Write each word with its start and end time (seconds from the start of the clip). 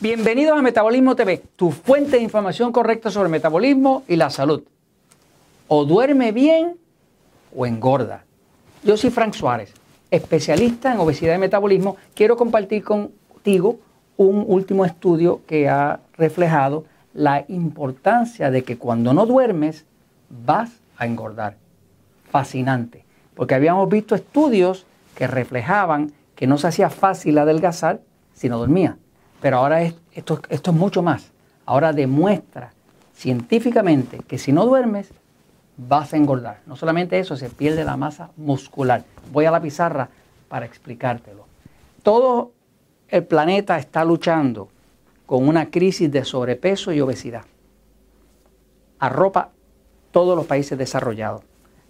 Bienvenidos 0.00 0.56
a 0.56 0.62
Metabolismo 0.62 1.16
TV, 1.16 1.42
tu 1.56 1.72
fuente 1.72 2.18
de 2.18 2.22
información 2.22 2.70
correcta 2.70 3.10
sobre 3.10 3.28
metabolismo 3.28 4.04
y 4.06 4.14
la 4.14 4.30
salud. 4.30 4.62
O 5.66 5.84
duerme 5.84 6.30
bien 6.30 6.76
o 7.52 7.66
engorda. 7.66 8.24
Yo 8.84 8.96
soy 8.96 9.10
Frank 9.10 9.34
Suárez, 9.34 9.74
especialista 10.12 10.92
en 10.92 11.00
obesidad 11.00 11.34
y 11.34 11.38
metabolismo. 11.38 11.96
Quiero 12.14 12.36
compartir 12.36 12.84
contigo 12.84 13.80
un 14.16 14.44
último 14.46 14.84
estudio 14.84 15.40
que 15.48 15.68
ha 15.68 15.98
reflejado 16.16 16.84
la 17.12 17.44
importancia 17.48 18.52
de 18.52 18.62
que 18.62 18.78
cuando 18.78 19.12
no 19.12 19.26
duermes 19.26 19.84
vas 20.30 20.70
a 20.96 21.06
engordar. 21.06 21.56
Fascinante, 22.30 23.04
porque 23.34 23.56
habíamos 23.56 23.88
visto 23.88 24.14
estudios 24.14 24.86
que 25.16 25.26
reflejaban 25.26 26.12
que 26.36 26.46
no 26.46 26.56
se 26.56 26.68
hacía 26.68 26.88
fácil 26.88 27.36
adelgazar 27.36 28.00
si 28.32 28.48
no 28.48 28.58
dormía. 28.58 28.96
Pero 29.40 29.58
ahora 29.58 29.82
esto, 29.82 30.40
esto 30.48 30.70
es 30.70 30.76
mucho 30.76 31.02
más. 31.02 31.30
Ahora 31.66 31.92
demuestra 31.92 32.72
científicamente 33.14 34.20
que 34.26 34.38
si 34.38 34.52
no 34.52 34.64
duermes, 34.64 35.10
vas 35.76 36.12
a 36.12 36.16
engordar. 36.16 36.60
No 36.66 36.76
solamente 36.76 37.18
eso, 37.18 37.36
se 37.36 37.50
pierde 37.50 37.84
la 37.84 37.96
masa 37.96 38.30
muscular. 38.36 39.04
Voy 39.32 39.44
a 39.44 39.50
la 39.50 39.60
pizarra 39.60 40.08
para 40.48 40.66
explicártelo. 40.66 41.46
Todo 42.02 42.52
el 43.08 43.24
planeta 43.24 43.78
está 43.78 44.04
luchando 44.04 44.68
con 45.26 45.46
una 45.46 45.70
crisis 45.70 46.10
de 46.10 46.24
sobrepeso 46.24 46.92
y 46.92 47.00
obesidad. 47.00 47.44
Arropa 48.98 49.50
todos 50.10 50.36
los 50.36 50.46
países 50.46 50.78
desarrollados. 50.78 51.42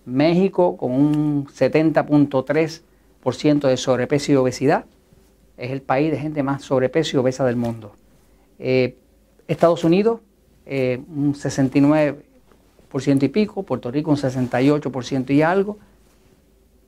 México 0.04 0.76
con 0.76 0.92
un 0.92 1.46
70.3% 1.46 3.68
de 3.68 3.76
sobrepeso 3.76 4.32
y 4.32 4.36
obesidad 4.36 4.84
es 5.58 5.72
el 5.72 5.82
país 5.82 6.10
de 6.10 6.18
gente 6.18 6.42
más 6.42 6.62
sobrepeso 6.62 7.16
y 7.16 7.20
obesa 7.20 7.44
del 7.44 7.56
mundo. 7.56 7.92
Eh, 8.58 8.96
Estados 9.48 9.84
Unidos, 9.84 10.20
eh, 10.66 11.00
un 11.08 11.34
69% 11.34 13.24
y 13.24 13.28
pico, 13.28 13.62
Puerto 13.64 13.90
Rico 13.90 14.10
un 14.10 14.16
68% 14.16 15.30
y 15.30 15.42
algo. 15.42 15.78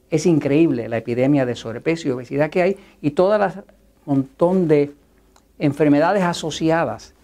Es 0.09 0.27
increíble 0.27 0.89
la 0.89 0.99
epidemia 0.99 1.45
de 1.47 1.57
sobrepeso 1.57 2.09
y 2.09 2.12
obesidad 2.12 2.51
que 2.51 2.62
hay 2.62 2.77
y 3.03 3.11
todo 3.11 3.35
el 3.35 3.51
montón 4.07 4.69
de 4.69 4.93
enfermedades 5.59 6.23
asociadas 6.23 7.15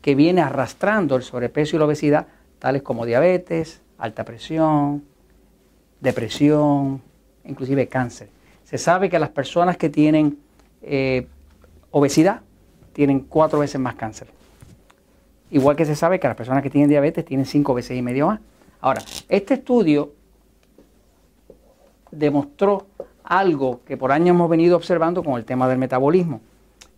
que 0.00 0.14
viene 0.14 0.42
arrastrando 0.42 1.16
el 1.16 1.22
sobrepeso 1.22 1.76
y 1.76 1.78
la 1.78 1.86
obesidad, 1.86 2.26
tales 2.58 2.82
como 2.82 3.06
diabetes, 3.06 3.80
alta 3.98 4.24
presión, 4.24 5.02
depresión, 6.00 7.00
inclusive 7.44 7.88
cáncer. 7.88 8.28
Se 8.64 8.78
sabe 8.78 9.08
que 9.08 9.18
las 9.18 9.30
personas 9.30 9.76
que 9.76 9.88
tienen 9.88 10.43
eh, 10.86 11.26
obesidad 11.90 12.42
tienen 12.92 13.20
cuatro 13.20 13.58
veces 13.58 13.80
más 13.80 13.94
cáncer. 13.94 14.28
Igual 15.50 15.76
que 15.76 15.86
se 15.86 15.96
sabe 15.96 16.20
que 16.20 16.28
las 16.28 16.36
personas 16.36 16.62
que 16.62 16.70
tienen 16.70 16.90
diabetes 16.90 17.24
tienen 17.24 17.46
cinco 17.46 17.74
veces 17.74 17.96
y 17.96 18.02
medio 18.02 18.26
más. 18.26 18.40
Ahora, 18.80 19.02
este 19.28 19.54
estudio 19.54 20.12
demostró 22.10 22.86
algo 23.22 23.80
que 23.84 23.96
por 23.96 24.12
años 24.12 24.34
hemos 24.34 24.50
venido 24.50 24.76
observando 24.76 25.24
con 25.24 25.34
el 25.34 25.44
tema 25.44 25.68
del 25.68 25.78
metabolismo. 25.78 26.40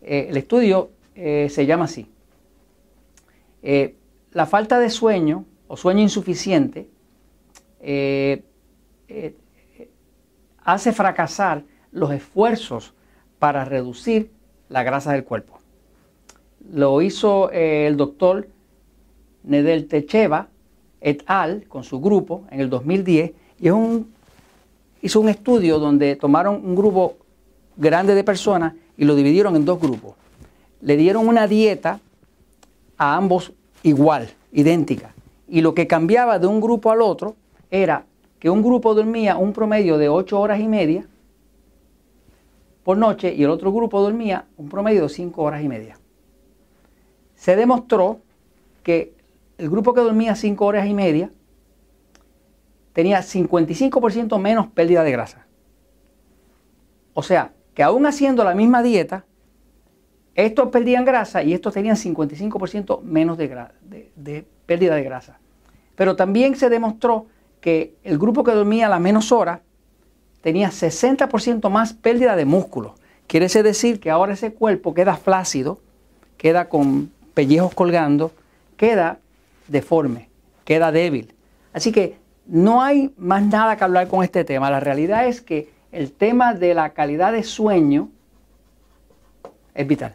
Eh, 0.02 0.26
el 0.30 0.36
estudio 0.36 0.90
eh, 1.14 1.48
se 1.48 1.64
llama 1.64 1.84
así. 1.84 2.10
la 4.32 4.46
falta 4.46 4.78
de 4.78 4.90
sueño 4.90 5.44
o 5.68 5.76
sueño 5.76 6.00
insuficiente 6.00 6.88
hace 10.64 10.92
fracasar 10.92 11.62
los 11.92 12.10
esfuerzos 12.10 12.95
para 13.38 13.64
reducir 13.64 14.30
la 14.68 14.82
grasa 14.82 15.12
del 15.12 15.24
cuerpo. 15.24 15.58
Lo 16.72 17.02
hizo 17.02 17.50
eh, 17.52 17.86
el 17.86 17.96
doctor 17.96 18.48
Nedel 19.44 19.86
Techeva 19.86 20.48
et 21.00 21.22
al. 21.26 21.64
con 21.68 21.84
su 21.84 22.00
grupo 22.00 22.44
en 22.50 22.60
el 22.60 22.68
2010 22.68 23.32
y 23.60 23.70
un, 23.70 24.12
hizo 25.02 25.20
un 25.20 25.28
estudio 25.28 25.78
donde 25.78 26.16
tomaron 26.16 26.56
un 26.64 26.74
grupo 26.74 27.16
grande 27.76 28.14
de 28.14 28.24
personas 28.24 28.74
y 28.96 29.04
lo 29.04 29.14
dividieron 29.14 29.54
en 29.56 29.64
dos 29.64 29.80
grupos. 29.80 30.14
Le 30.80 30.96
dieron 30.96 31.28
una 31.28 31.46
dieta 31.46 32.00
a 32.96 33.16
ambos 33.16 33.52
igual, 33.82 34.28
idéntica. 34.52 35.14
Y 35.48 35.60
lo 35.60 35.74
que 35.74 35.86
cambiaba 35.86 36.38
de 36.38 36.46
un 36.46 36.60
grupo 36.60 36.90
al 36.90 37.02
otro 37.02 37.36
era 37.70 38.04
que 38.40 38.50
un 38.50 38.62
grupo 38.62 38.94
dormía 38.94 39.36
un 39.36 39.52
promedio 39.52 39.98
de 39.98 40.08
8 40.08 40.40
horas 40.40 40.60
y 40.60 40.68
media 40.68 41.06
por 42.86 42.96
noche 42.96 43.34
y 43.34 43.42
el 43.42 43.50
otro 43.50 43.72
grupo 43.72 44.00
dormía 44.00 44.46
un 44.56 44.68
promedio 44.68 45.02
de 45.02 45.08
5 45.08 45.42
horas 45.42 45.60
y 45.60 45.66
media. 45.66 45.98
Se 47.34 47.56
demostró 47.56 48.20
que 48.84 49.12
el 49.58 49.68
grupo 49.68 49.92
que 49.92 50.02
dormía 50.02 50.36
5 50.36 50.64
horas 50.64 50.86
y 50.86 50.94
media 50.94 51.32
tenía 52.92 53.18
55% 53.22 54.38
menos 54.38 54.68
pérdida 54.68 55.02
de 55.02 55.10
grasa. 55.10 55.48
O 57.12 57.24
sea, 57.24 57.54
que 57.74 57.82
aún 57.82 58.06
haciendo 58.06 58.44
la 58.44 58.54
misma 58.54 58.84
dieta, 58.84 59.24
estos 60.36 60.68
perdían 60.68 61.04
grasa 61.04 61.42
y 61.42 61.54
estos 61.54 61.74
tenían 61.74 61.96
55% 61.96 63.02
menos 63.02 63.36
de, 63.36 63.66
de, 64.14 64.46
pérdida 64.64 64.94
de 64.94 65.02
grasa. 65.02 65.40
Pero 65.96 66.14
también 66.14 66.54
se 66.54 66.70
demostró 66.70 67.26
que 67.60 67.96
el 68.04 68.16
grupo 68.16 68.44
que 68.44 68.52
dormía 68.52 68.88
las 68.88 69.00
menos 69.00 69.32
horas 69.32 69.58
tenía 70.46 70.70
60% 70.70 71.68
más 71.70 71.92
pérdida 71.92 72.36
de 72.36 72.44
músculo. 72.44 72.94
Quiere 73.26 73.48
decir 73.48 73.98
que 73.98 74.12
ahora 74.12 74.34
ese 74.34 74.52
cuerpo 74.52 74.94
queda 74.94 75.16
flácido, 75.16 75.80
queda 76.36 76.68
con 76.68 77.10
pellejos 77.34 77.74
colgando, 77.74 78.30
queda 78.76 79.18
deforme, 79.66 80.28
queda 80.64 80.92
débil. 80.92 81.34
Así 81.72 81.90
que 81.90 82.18
no 82.46 82.80
hay 82.80 83.12
más 83.18 83.42
nada 83.42 83.76
que 83.76 83.82
hablar 83.82 84.06
con 84.06 84.22
este 84.22 84.44
tema. 84.44 84.70
La 84.70 84.78
realidad 84.78 85.26
es 85.26 85.40
que 85.40 85.68
el 85.90 86.12
tema 86.12 86.54
de 86.54 86.74
la 86.74 86.90
calidad 86.90 87.32
de 87.32 87.42
sueño 87.42 88.08
es 89.74 89.84
vital. 89.84 90.14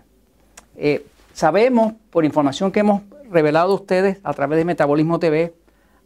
Eh, 0.77 1.05
sabemos, 1.33 1.91
por 2.09 2.23
información 2.23 2.71
que 2.71 2.79
hemos 2.79 3.01
revelado 3.29 3.73
a 3.73 3.75
ustedes 3.75 4.19
a 4.23 4.33
través 4.33 4.59
de 4.59 4.63
Metabolismo 4.63 5.19
TV, 5.19 5.53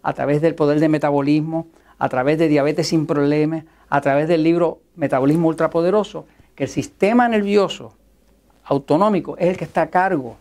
a 0.02 0.14
través 0.14 0.42
del 0.42 0.56
poder 0.56 0.80
de 0.80 0.90
metabolismo, 0.90 1.68
a 1.98 2.10
través 2.10 2.38
de 2.38 2.48
diabetes 2.48 2.88
sin 2.88 3.06
problemas, 3.06 3.66
a 3.90 4.02
través 4.02 4.28
del 4.28 4.44
libro 4.44 4.80
Metabolismo 4.96 5.48
Ultrapoderoso, 5.48 6.26
que 6.56 6.64
el 6.64 6.70
sistema 6.70 7.28
nervioso 7.28 7.94
autonómico 8.64 9.38
es 9.38 9.50
el 9.50 9.58
que 9.58 9.66
está 9.66 9.84
a 9.84 9.90
cargo 9.90 10.38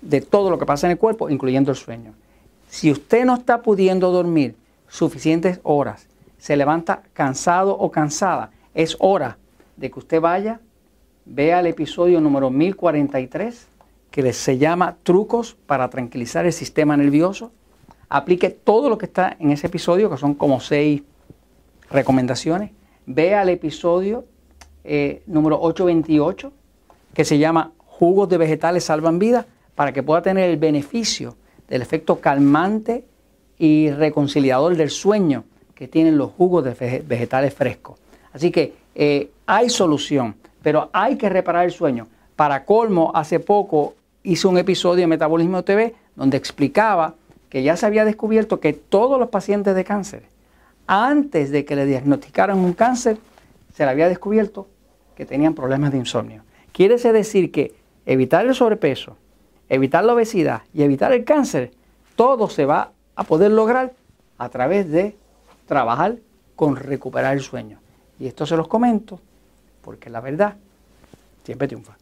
de 0.00 0.20
todo 0.20 0.50
lo 0.50 0.58
que 0.58 0.66
pasa 0.66 0.86
en 0.86 0.92
el 0.92 0.98
cuerpo, 0.98 1.30
incluyendo 1.30 1.70
el 1.70 1.76
sueño. 1.76 2.12
Si 2.68 2.90
usted 2.90 3.24
no 3.24 3.34
está 3.34 3.62
pudiendo 3.62 4.10
dormir 4.10 4.54
suficientes 4.88 5.60
horas, 5.62 6.06
se 6.38 6.56
levanta 6.56 7.02
cansado 7.14 7.76
o 7.76 7.90
cansada, 7.90 8.50
es 8.74 8.96
hora 9.00 9.38
de 9.76 9.90
que 9.90 9.98
usted 9.98 10.20
vaya, 10.20 10.60
vea 11.24 11.60
el 11.60 11.66
episodio 11.66 12.20
número 12.20 12.50
1043, 12.50 13.66
que 14.10 14.32
se 14.32 14.58
llama 14.58 14.96
Trucos 15.02 15.56
para 15.66 15.90
tranquilizar 15.90 16.46
el 16.46 16.52
sistema 16.52 16.96
nervioso. 16.96 17.50
Aplique 18.08 18.50
todo 18.50 18.88
lo 18.88 18.98
que 18.98 19.06
está 19.06 19.36
en 19.38 19.50
ese 19.50 19.66
episodio, 19.66 20.10
que 20.10 20.16
son 20.16 20.34
como 20.34 20.60
seis 20.60 21.02
recomendaciones, 21.90 22.70
vea 23.06 23.42
el 23.42 23.50
episodio 23.50 24.24
eh, 24.84 25.22
número 25.26 25.60
828 25.60 26.52
que 27.14 27.24
se 27.24 27.38
llama 27.38 27.72
Jugos 27.86 28.28
de 28.28 28.38
vegetales 28.38 28.84
salvan 28.84 29.18
vidas 29.18 29.44
para 29.74 29.92
que 29.92 30.02
pueda 30.02 30.22
tener 30.22 30.48
el 30.50 30.56
beneficio 30.56 31.36
del 31.68 31.82
efecto 31.82 32.20
calmante 32.20 33.04
y 33.58 33.90
reconciliador 33.90 34.76
del 34.76 34.90
sueño 34.90 35.44
que 35.74 35.88
tienen 35.88 36.16
los 36.16 36.30
jugos 36.32 36.64
de 36.64 37.02
vegetales 37.06 37.54
frescos. 37.54 37.98
Así 38.32 38.50
que 38.50 38.74
eh, 38.94 39.30
hay 39.46 39.68
solución, 39.68 40.36
pero 40.62 40.90
hay 40.92 41.16
que 41.16 41.28
reparar 41.28 41.64
el 41.64 41.72
sueño. 41.72 42.06
Para 42.36 42.64
colmo, 42.64 43.10
hace 43.14 43.40
poco 43.40 43.94
hice 44.22 44.46
un 44.46 44.58
episodio 44.58 45.02
de 45.02 45.06
Metabolismo 45.08 45.62
TV 45.64 45.94
donde 46.14 46.36
explicaba 46.36 47.14
que 47.48 47.62
ya 47.62 47.76
se 47.76 47.86
había 47.86 48.04
descubierto 48.04 48.60
que 48.60 48.72
todos 48.72 49.18
los 49.18 49.28
pacientes 49.28 49.74
de 49.74 49.84
cáncer 49.84 50.22
antes 50.88 51.50
de 51.50 51.64
que 51.64 51.76
le 51.76 51.84
diagnosticaran 51.84 52.58
un 52.58 52.72
cáncer, 52.72 53.18
se 53.74 53.84
le 53.84 53.90
había 53.90 54.08
descubierto 54.08 54.66
que 55.14 55.26
tenían 55.26 55.54
problemas 55.54 55.92
de 55.92 55.98
insomnio. 55.98 56.42
Quiere 56.72 56.96
decir 56.96 57.52
que 57.52 57.74
evitar 58.06 58.46
el 58.46 58.54
sobrepeso, 58.54 59.16
evitar 59.68 60.02
la 60.04 60.14
obesidad 60.14 60.62
y 60.72 60.82
evitar 60.82 61.12
el 61.12 61.24
cáncer, 61.24 61.72
todo 62.16 62.48
se 62.48 62.64
va 62.64 62.92
a 63.14 63.24
poder 63.24 63.50
lograr 63.50 63.92
a 64.38 64.48
través 64.48 64.90
de 64.90 65.14
trabajar 65.66 66.16
con 66.56 66.74
recuperar 66.76 67.36
el 67.36 67.42
sueño. 67.42 67.78
Y 68.18 68.26
esto 68.26 68.46
se 68.46 68.56
los 68.56 68.66
comento 68.66 69.20
porque 69.82 70.08
la 70.08 70.20
verdad 70.20 70.56
siempre 71.44 71.68
triunfa. 71.68 71.98